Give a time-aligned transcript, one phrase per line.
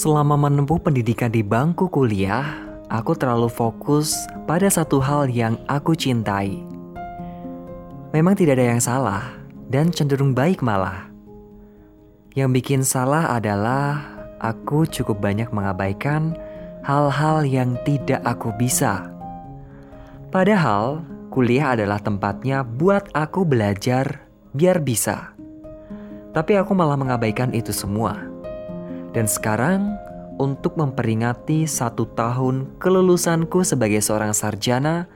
[0.00, 2.56] Selama menempuh pendidikan di bangku kuliah,
[2.88, 4.16] aku terlalu fokus
[4.48, 6.56] pada satu hal yang aku cintai.
[8.16, 9.28] Memang tidak ada yang salah
[9.68, 11.12] dan cenderung baik malah.
[12.32, 14.00] Yang bikin salah adalah
[14.40, 16.32] aku cukup banyak mengabaikan
[16.80, 19.04] hal-hal yang tidak aku bisa.
[20.32, 24.24] Padahal kuliah adalah tempatnya buat aku belajar
[24.56, 25.36] biar bisa.
[26.32, 28.29] Tapi aku malah mengabaikan itu semua.
[29.10, 29.98] Dan sekarang,
[30.38, 35.10] untuk memperingati satu tahun kelulusanku sebagai seorang sarjana,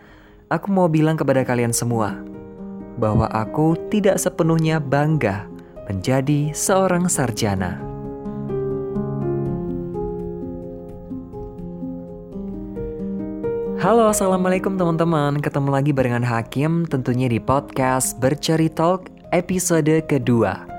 [0.50, 2.18] aku mau bilang kepada kalian semua
[2.98, 5.46] bahwa aku tidak sepenuhnya bangga
[5.86, 7.78] menjadi seorang sarjana.
[13.78, 15.38] Halo, assalamualaikum teman-teman.
[15.38, 20.73] Ketemu lagi barengan Hakim, tentunya di podcast Berceri Talk episode kedua.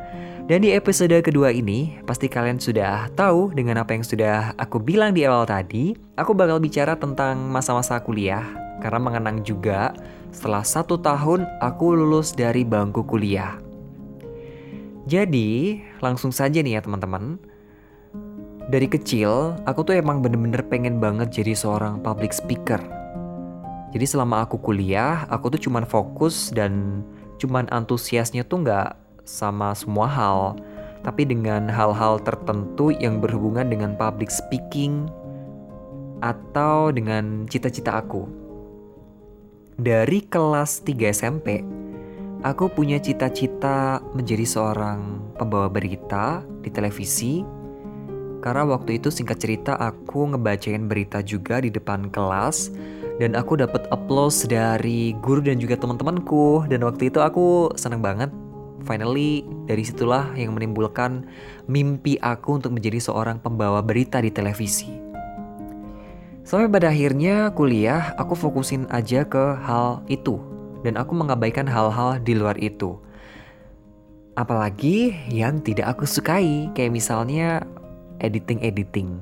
[0.46, 5.10] Dan di episode kedua ini, pasti kalian sudah tahu dengan apa yang sudah aku bilang
[5.10, 8.46] di awal tadi, aku bakal bicara tentang masa-masa kuliah.
[8.78, 9.90] Karena mengenang juga,
[10.30, 13.58] setelah satu tahun aku lulus dari bangku kuliah.
[15.10, 17.42] Jadi, langsung saja nih ya teman-teman.
[18.70, 22.86] Dari kecil, aku tuh emang bener-bener pengen banget jadi seorang public speaker.
[23.98, 27.02] Jadi selama aku kuliah, aku tuh cuman fokus dan
[27.42, 30.56] cuman antusiasnya tuh nggak sama semua hal,
[31.02, 35.09] tapi dengan hal-hal tertentu yang berhubungan dengan public speaking
[36.23, 38.26] atau dengan cita-cita aku.
[39.76, 41.59] Dari kelas 3 SMP,
[42.48, 47.44] aku punya cita-cita menjadi seorang pembawa berita di televisi.
[48.40, 52.70] Karena waktu itu singkat cerita aku ngebacain berita juga di depan kelas
[53.18, 58.30] dan aku dapat applause dari guru dan juga teman-temanku dan waktu itu aku seneng banget
[58.86, 61.25] Finally, dari situlah yang menimbulkan
[61.66, 64.94] mimpi aku untuk menjadi seorang pembawa berita di televisi.
[66.46, 70.38] Sampai pada akhirnya kuliah, aku fokusin aja ke hal itu.
[70.85, 73.01] Dan aku mengabaikan hal-hal di luar itu.
[74.38, 77.66] Apalagi yang tidak aku sukai, kayak misalnya
[78.22, 79.18] editing-editing.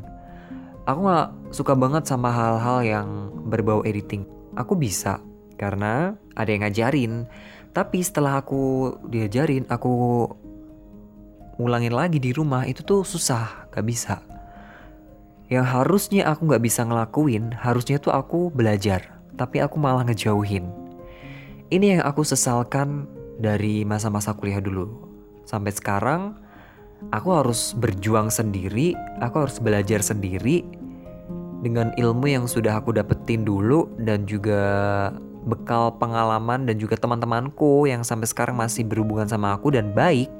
[0.84, 3.08] Aku gak suka banget sama hal-hal yang
[3.48, 4.28] berbau editing.
[4.60, 5.24] Aku bisa,
[5.56, 7.24] karena ada yang ngajarin
[7.74, 10.30] tapi setelah aku diajarin, aku
[11.58, 14.22] ulangin lagi di rumah itu tuh susah, gak bisa.
[15.50, 20.70] Yang harusnya aku gak bisa ngelakuin, harusnya tuh aku belajar, tapi aku malah ngejauhin.
[21.74, 23.10] Ini yang aku sesalkan
[23.42, 25.10] dari masa-masa kuliah dulu.
[25.50, 26.38] Sampai sekarang,
[27.10, 30.62] aku harus berjuang sendiri, aku harus belajar sendiri
[31.66, 34.62] dengan ilmu yang sudah aku dapetin dulu dan juga
[35.44, 40.32] bekal pengalaman dan juga teman-temanku yang sampai sekarang masih berhubungan sama aku dan baik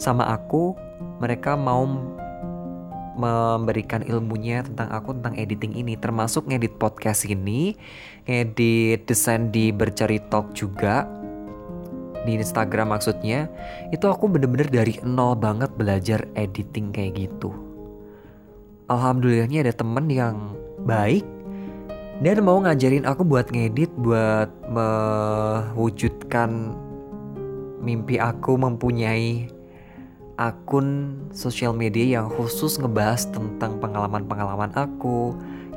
[0.00, 0.74] sama aku,
[1.22, 1.86] mereka mau
[3.12, 7.76] memberikan ilmunya tentang aku tentang editing ini termasuk ngedit podcast ini,
[8.24, 11.04] ngedit desain di bercari talk juga
[12.22, 13.50] di Instagram maksudnya
[13.90, 17.52] itu aku bener-bener dari nol banget belajar editing kayak gitu.
[18.88, 21.24] Alhamdulillahnya ada temen yang baik
[22.20, 26.76] dan mau ngajarin aku buat ngedit buat mewujudkan
[27.80, 29.48] mimpi aku mempunyai
[30.36, 35.32] akun sosial media yang khusus ngebahas tentang pengalaman-pengalaman aku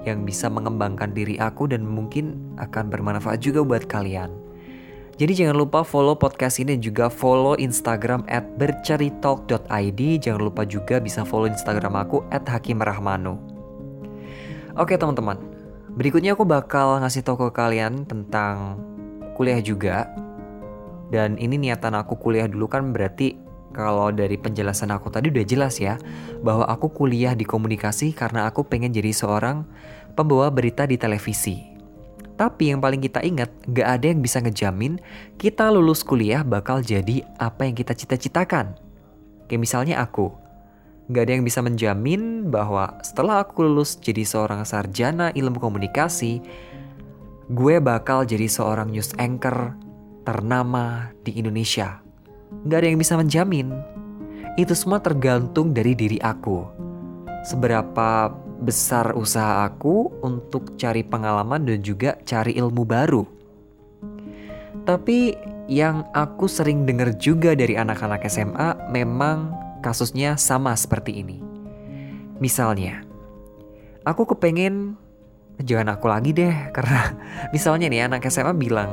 [0.05, 4.29] yang bisa mengembangkan diri aku dan mungkin akan bermanfaat juga buat kalian.
[5.15, 10.01] Jadi jangan lupa follow podcast ini dan juga follow Instagram at berceritalk.id.
[10.19, 13.39] Jangan lupa juga bisa follow Instagram aku at hakimrahmanu.
[14.75, 15.39] Oke teman-teman,
[15.95, 18.75] Berikutnya aku bakal ngasih tau ke kalian tentang
[19.39, 20.11] kuliah juga.
[21.07, 23.39] Dan ini niatan aku kuliah dulu kan berarti
[23.71, 25.95] kalau dari penjelasan aku tadi udah jelas ya
[26.43, 29.63] bahwa aku kuliah di komunikasi karena aku pengen jadi seorang
[30.19, 31.75] pembawa berita di televisi.
[32.35, 34.99] Tapi yang paling kita ingat, gak ada yang bisa ngejamin
[35.39, 38.75] kita lulus kuliah bakal jadi apa yang kita cita-citakan.
[39.47, 40.35] Kayak misalnya aku,
[41.05, 46.41] Gak ada yang bisa menjamin bahwa setelah aku lulus jadi seorang sarjana ilmu komunikasi,
[47.53, 49.77] gue bakal jadi seorang news anchor
[50.25, 52.01] ternama di Indonesia.
[52.65, 53.69] Gak ada yang bisa menjamin.
[54.57, 56.65] Itu semua tergantung dari diri aku.
[57.45, 58.33] Seberapa
[58.65, 63.23] besar usaha aku untuk cari pengalaman dan juga cari ilmu baru.
[64.89, 65.37] Tapi
[65.69, 71.37] yang aku sering dengar juga dari anak-anak SMA memang kasusnya sama seperti ini.
[72.41, 73.05] Misalnya,
[74.01, 74.97] aku kepengen
[75.61, 77.13] jangan aku lagi deh karena
[77.53, 78.91] misalnya nih anak SMA bilang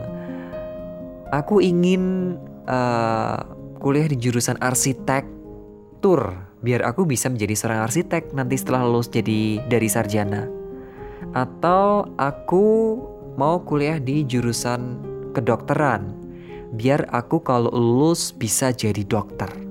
[1.32, 2.36] aku ingin
[2.68, 3.40] uh,
[3.80, 9.88] kuliah di jurusan arsitektur biar aku bisa menjadi seorang arsitek nanti setelah lulus jadi dari
[9.90, 10.46] sarjana.
[11.34, 12.66] Atau aku
[13.34, 15.00] mau kuliah di jurusan
[15.34, 16.14] kedokteran,
[16.76, 19.61] biar aku kalau lulus bisa jadi dokter.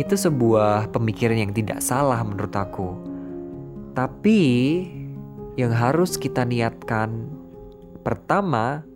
[0.00, 2.96] Itu sebuah pemikiran yang tidak salah menurut aku.
[3.92, 4.40] Tapi
[5.60, 7.28] yang harus kita niatkan
[8.00, 8.88] pertama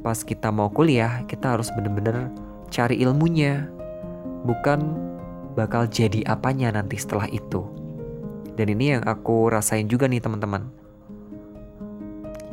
[0.00, 2.30] pas kita mau kuliah, kita harus benar-benar
[2.70, 3.66] cari ilmunya.
[4.46, 4.80] Bukan
[5.58, 7.66] bakal jadi apanya nanti setelah itu.
[8.54, 10.70] Dan ini yang aku rasain juga nih teman-teman.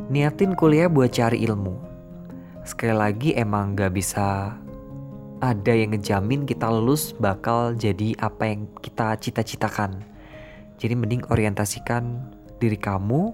[0.09, 1.77] Niatin kuliah buat cari ilmu.
[2.65, 4.55] Sekali lagi emang gak bisa
[5.37, 10.01] ada yang ngejamin kita lulus bakal jadi apa yang kita cita-citakan.
[10.77, 13.33] Jadi mending orientasikan diri kamu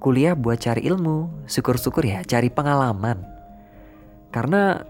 [0.00, 1.48] kuliah buat cari ilmu.
[1.48, 3.24] Syukur-syukur ya cari pengalaman.
[4.28, 4.84] Karena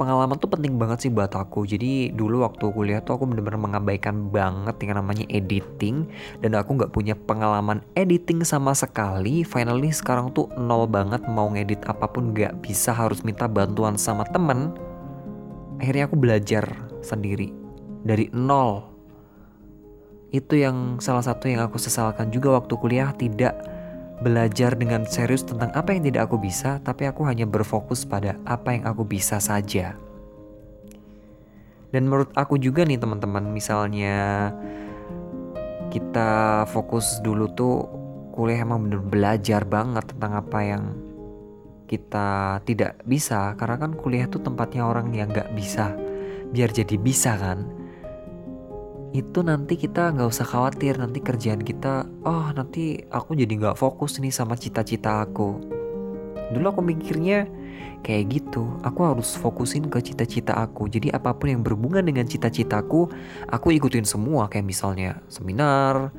[0.00, 1.68] pengalaman tuh penting banget sih buat aku.
[1.68, 6.08] Jadi dulu waktu kuliah tuh aku bener-bener mengabaikan banget yang namanya editing
[6.40, 9.44] dan aku nggak punya pengalaman editing sama sekali.
[9.44, 14.24] Finally sekarang tuh nol banget mau ngedit apa pun nggak bisa harus minta bantuan sama
[14.32, 14.89] temen.
[15.80, 16.64] Akhirnya aku belajar
[17.00, 17.56] sendiri
[18.04, 18.84] dari nol.
[20.30, 23.56] Itu yang salah satu yang aku sesalkan juga waktu kuliah tidak
[24.20, 28.76] belajar dengan serius tentang apa yang tidak aku bisa, tapi aku hanya berfokus pada apa
[28.76, 29.96] yang aku bisa saja.
[31.90, 34.52] Dan menurut aku juga nih teman-teman, misalnya
[35.90, 37.82] kita fokus dulu tuh
[38.30, 40.84] kuliah emang bener belajar banget tentang apa yang
[41.90, 45.90] kita tidak bisa karena kan kuliah tuh tempatnya orang yang gak bisa.
[46.54, 47.66] Biar jadi bisa kan?
[49.10, 54.22] Itu nanti kita nggak usah khawatir nanti kerjaan kita oh nanti aku jadi nggak fokus
[54.22, 55.58] nih sama cita-cita aku.
[56.54, 57.50] Dulu aku mikirnya
[58.06, 60.86] kayak gitu aku harus fokusin ke cita-cita aku.
[60.86, 63.10] Jadi apa pun yang berhubungan dengan cita-citaku
[63.50, 64.46] aku ikutin semua.
[64.46, 66.14] Kayak misalnya seminar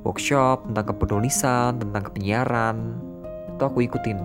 [0.00, 2.96] workshop tentang kepenulisan tentang penyiaran
[3.52, 4.16] itu aku ikutin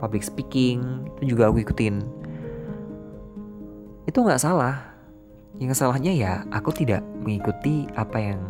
[0.00, 2.00] public speaking itu juga aku ikutin
[4.08, 4.90] itu nggak salah
[5.60, 8.40] yang salahnya ya aku tidak mengikuti apa yang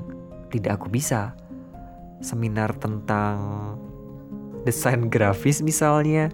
[0.54, 1.34] tidak aku bisa.
[2.20, 3.36] Seminar tentang
[4.62, 6.28] desain grafis misalnya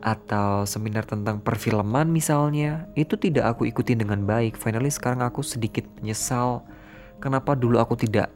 [0.00, 4.60] atau seminar tentang perfilman misalnya itu tidak aku ikuti dengan baik.
[4.60, 6.66] Finally sekarang aku sedikit menyesal
[7.22, 8.28] kenapa dulu aku tidak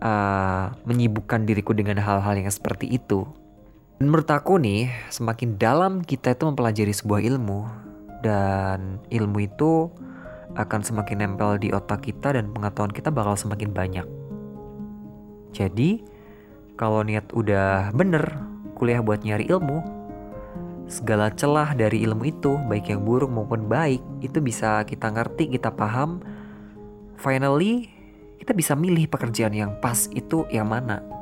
[0.00, 3.22] uh, menyibukkan diriku dengan hal-hal yang seperti itu.
[4.00, 7.68] Dan menurut aku nih, semakin dalam kita itu mempelajari sebuah ilmu
[8.24, 9.92] dan ilmu itu
[10.56, 14.08] akan semakin nempel di otak kita dan pengetahuan kita bakal semakin banyak.
[15.52, 16.00] Jadi,
[16.80, 18.24] kalau niat udah bener
[18.72, 19.84] kuliah buat nyari ilmu,
[20.88, 25.76] segala celah dari ilmu itu, baik yang buruk maupun baik, itu bisa kita ngerti, kita
[25.76, 26.24] paham.
[27.20, 27.92] Finally,
[28.40, 31.19] kita bisa milih pekerjaan yang pas itu yang mana.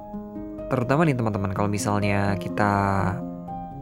[0.68, 2.72] Terutama nih teman-teman, kalau misalnya kita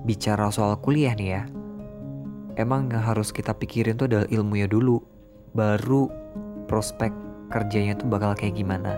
[0.07, 1.43] bicara soal kuliah nih ya,
[2.55, 5.03] emang yang harus kita pikirin tuh adalah ilmunya dulu
[5.51, 6.07] baru
[6.71, 7.11] prospek
[7.51, 8.95] kerjanya tuh bakal kayak gimana.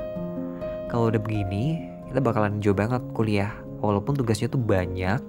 [0.92, 1.80] Kalau udah begini,
[2.12, 3.56] kita bakalan jauh banget kuliah.
[3.80, 5.22] Walaupun tugasnya tuh banyak,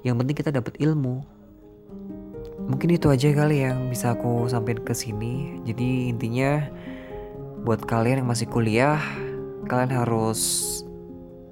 [0.00, 1.20] yang penting kita dapat ilmu.
[2.72, 5.60] Mungkin itu aja kali yang bisa aku sampaikan ke sini.
[5.68, 6.72] Jadi intinya
[7.68, 8.96] buat kalian yang masih kuliah,
[9.68, 10.40] kalian harus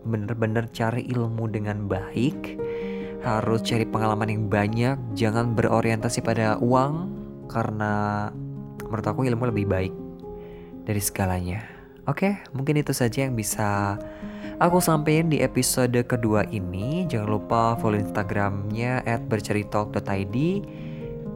[0.04, 2.56] bener-bener cari ilmu dengan baik.
[3.20, 7.12] Harus cari pengalaman yang banyak, jangan berorientasi pada uang
[7.52, 8.28] karena
[8.86, 9.94] menurut aku ilmu lebih baik
[10.88, 11.60] dari segalanya.
[12.08, 14.00] Oke, mungkin itu saja yang bisa
[14.56, 17.04] aku sampaikan di episode kedua ini.
[17.04, 20.36] Jangan lupa follow Instagramnya @berceritalk.id,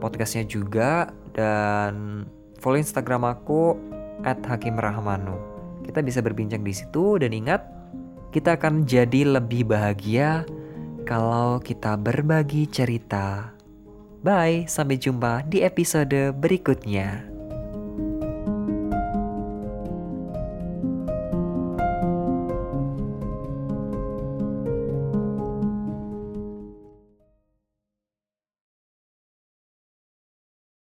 [0.01, 2.25] podcastnya juga, dan
[2.57, 3.77] follow Instagram aku
[4.25, 5.37] @hakimrahmanu.
[5.85, 7.61] Kita bisa berbincang di situ dan ingat,
[8.35, 10.43] kita akan jadi lebih bahagia
[11.07, 13.55] kalau kita berbagi cerita.
[14.19, 17.34] Bye, sampai jumpa di episode berikutnya.